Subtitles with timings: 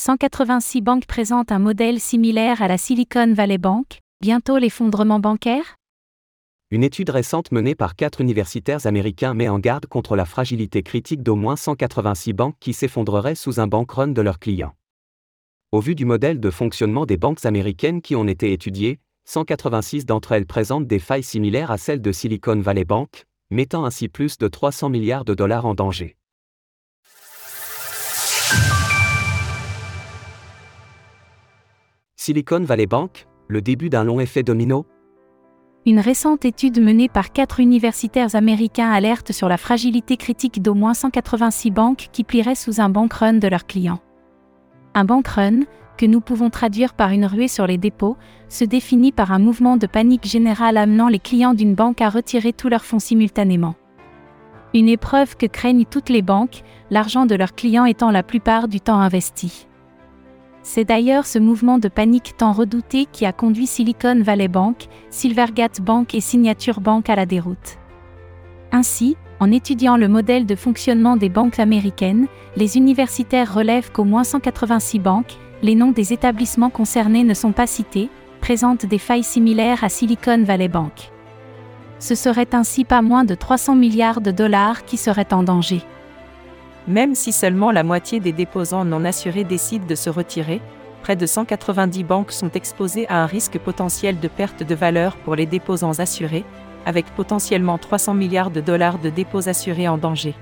[0.00, 5.74] 186 banques présentent un modèle similaire à la Silicon Valley Bank, bientôt l'effondrement bancaire?
[6.70, 11.24] Une étude récente menée par quatre universitaires américains met en garde contre la fragilité critique
[11.24, 14.76] d'au moins 186 banques qui s'effondreraient sous un bank run de leurs clients.
[15.72, 20.30] Au vu du modèle de fonctionnement des banques américaines qui ont été étudiées, 186 d'entre
[20.30, 24.46] elles présentent des failles similaires à celles de Silicon Valley Bank, mettant ainsi plus de
[24.46, 26.17] 300 milliards de dollars en danger.
[32.28, 34.84] Silicon Valley Bank, le début d'un long effet domino?
[35.86, 40.92] Une récente étude menée par quatre universitaires américains alerte sur la fragilité critique d'au moins
[40.92, 44.00] 186 banques qui plieraient sous un bank run de leurs clients.
[44.92, 45.60] Un bank run,
[45.96, 48.18] que nous pouvons traduire par une ruée sur les dépôts,
[48.50, 52.52] se définit par un mouvement de panique générale amenant les clients d'une banque à retirer
[52.52, 53.74] tous leurs fonds simultanément.
[54.74, 58.82] Une épreuve que craignent toutes les banques, l'argent de leurs clients étant la plupart du
[58.82, 59.67] temps investi.
[60.70, 65.80] C'est d'ailleurs ce mouvement de panique tant redouté qui a conduit Silicon Valley Bank, Silvergate
[65.80, 67.78] Bank et Signature Bank à la déroute.
[68.70, 74.24] Ainsi, en étudiant le modèle de fonctionnement des banques américaines, les universitaires relèvent qu'au moins
[74.24, 78.10] 186 banques, les noms des établissements concernés ne sont pas cités,
[78.42, 81.10] présentent des failles similaires à Silicon Valley Bank.
[81.98, 85.80] Ce serait ainsi pas moins de 300 milliards de dollars qui seraient en danger.
[86.88, 90.62] Même si seulement la moitié des déposants non assurés décident de se retirer,
[91.02, 95.36] près de 190 banques sont exposées à un risque potentiel de perte de valeur pour
[95.36, 96.44] les déposants assurés,
[96.86, 100.34] avec potentiellement 300 milliards de dollars de dépôts assurés en danger.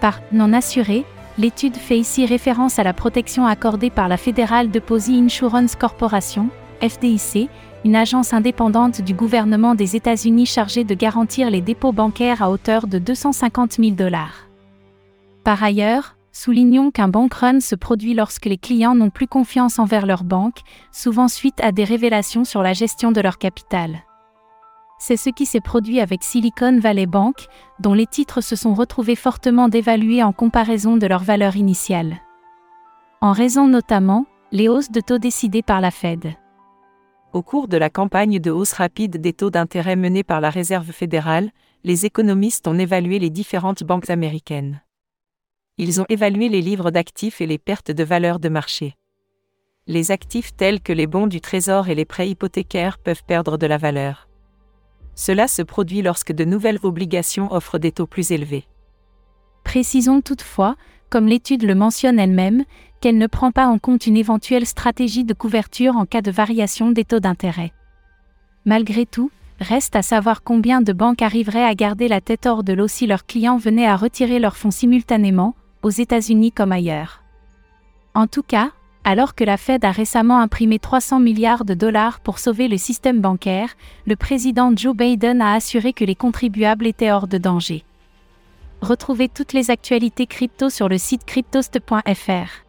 [0.00, 1.04] Par non assurés,
[1.36, 6.48] l'étude fait ici référence à la protection accordée par la Federal Deposit Insurance Corporation,
[6.80, 7.50] FDIC,
[7.84, 12.86] une agence indépendante du gouvernement des États-Unis chargée de garantir les dépôts bancaires à hauteur
[12.86, 14.51] de 250 000 dollars.
[15.44, 20.06] Par ailleurs, soulignons qu'un bank run se produit lorsque les clients n'ont plus confiance envers
[20.06, 20.60] leur banque,
[20.92, 24.04] souvent suite à des révélations sur la gestion de leur capital.
[25.00, 27.46] C'est ce qui s'est produit avec Silicon Valley Bank,
[27.80, 32.18] dont les titres se sont retrouvés fortement dévalués en comparaison de leur valeur initiale.
[33.20, 36.34] En raison notamment, les hausses de taux décidées par la Fed.
[37.32, 40.92] Au cours de la campagne de hausse rapide des taux d'intérêt menée par la Réserve
[40.92, 41.50] fédérale,
[41.82, 44.82] les économistes ont évalué les différentes banques américaines
[45.78, 48.94] ils ont évalué les livres d'actifs et les pertes de valeur de marché.
[49.86, 53.66] Les actifs tels que les bons du Trésor et les prêts hypothécaires peuvent perdre de
[53.66, 54.28] la valeur.
[55.14, 58.64] Cela se produit lorsque de nouvelles obligations offrent des taux plus élevés.
[59.64, 60.76] Précisons toutefois,
[61.10, 62.64] comme l'étude le mentionne elle-même,
[63.00, 66.90] qu'elle ne prend pas en compte une éventuelle stratégie de couverture en cas de variation
[66.90, 67.72] des taux d'intérêt.
[68.64, 72.72] Malgré tout, reste à savoir combien de banques arriveraient à garder la tête hors de
[72.72, 77.22] l'eau si leurs clients venaient à retirer leurs fonds simultanément, aux États-Unis comme ailleurs.
[78.14, 78.70] En tout cas,
[79.04, 83.20] alors que la Fed a récemment imprimé 300 milliards de dollars pour sauver le système
[83.20, 83.70] bancaire,
[84.06, 87.84] le président Joe Biden a assuré que les contribuables étaient hors de danger.
[88.80, 92.64] Retrouvez toutes les actualités crypto sur le site cryptost.fr.